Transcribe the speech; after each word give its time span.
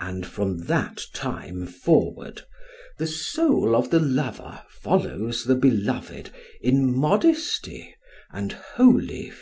And 0.00 0.26
from 0.26 0.64
that 0.64 1.02
time 1.14 1.66
forward 1.68 2.42
the 2.98 3.06
soul 3.06 3.76
of 3.76 3.90
the 3.90 4.00
lover 4.00 4.64
follows 4.68 5.44
the 5.44 5.54
beloved 5.54 6.30
in 6.60 6.92
modesty 6.92 7.94
and 8.32 8.50
holy 8.52 9.26
fear." 9.30 9.34